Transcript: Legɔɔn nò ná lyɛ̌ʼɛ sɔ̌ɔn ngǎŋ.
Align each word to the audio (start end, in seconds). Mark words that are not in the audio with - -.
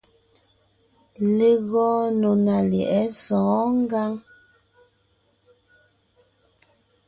Legɔɔn 1.37 2.03
nò 2.19 2.31
ná 2.45 2.55
lyɛ̌ʼɛ 2.69 3.01
sɔ̌ɔn 3.23 3.71
ngǎŋ. 3.83 4.11